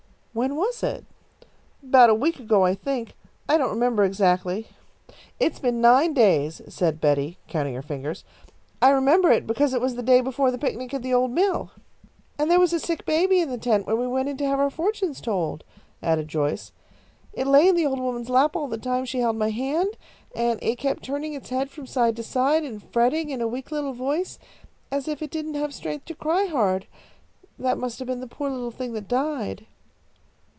"When 0.33 0.55
was 0.55 0.81
it?" 0.81 1.03
"About 1.83 2.09
a 2.09 2.15
week 2.15 2.39
ago, 2.39 2.63
I 2.63 2.73
think. 2.73 3.15
I 3.49 3.57
don't 3.57 3.69
remember 3.71 4.05
exactly." 4.05 4.69
"It's 5.41 5.59
been 5.59 5.81
nine 5.81 6.13
days," 6.13 6.61
said 6.69 7.01
Betty, 7.01 7.37
counting 7.49 7.75
her 7.75 7.81
fingers. 7.81 8.23
"I 8.81 8.91
remember 8.91 9.29
it 9.29 9.45
because 9.45 9.73
it 9.73 9.81
was 9.81 9.95
the 9.95 10.01
day 10.01 10.21
before 10.21 10.49
the 10.49 10.57
picnic 10.57 10.93
at 10.93 11.01
the 11.03 11.13
old 11.13 11.31
mill." 11.31 11.71
"And 12.39 12.49
there 12.49 12.61
was 12.61 12.71
a 12.71 12.79
sick 12.79 13.05
baby 13.05 13.41
in 13.41 13.49
the 13.49 13.57
tent 13.57 13.85
when 13.85 13.99
we 13.99 14.07
went 14.07 14.29
in 14.29 14.37
to 14.37 14.45
have 14.47 14.57
our 14.57 14.69
fortunes 14.69 15.19
told," 15.19 15.65
added 16.01 16.29
Joyce. 16.29 16.71
"It 17.33 17.45
lay 17.45 17.67
in 17.67 17.75
the 17.75 17.85
old 17.85 17.99
woman's 17.99 18.29
lap 18.29 18.55
all 18.55 18.69
the 18.69 18.77
time 18.77 19.03
she 19.03 19.19
held 19.19 19.35
my 19.35 19.49
hand, 19.49 19.97
and 20.33 20.59
it 20.63 20.77
kept 20.77 21.03
turning 21.03 21.33
its 21.33 21.49
head 21.49 21.69
from 21.69 21.85
side 21.87 22.15
to 22.15 22.23
side, 22.23 22.63
and 22.63 22.81
fretting 22.81 23.31
in 23.31 23.41
a 23.41 23.49
weak 23.49 23.69
little 23.69 23.91
voice 23.91 24.39
as 24.93 25.09
if 25.09 25.21
it 25.21 25.29
didn't 25.29 25.55
have 25.55 25.73
strength 25.73 26.05
to 26.05 26.15
cry 26.15 26.45
hard. 26.45 26.87
That 27.59 27.77
must 27.77 27.99
have 27.99 28.07
been 28.07 28.21
the 28.21 28.27
poor 28.27 28.49
little 28.49 28.71
thing 28.71 28.93
that 28.93 29.09
died." 29.09 29.65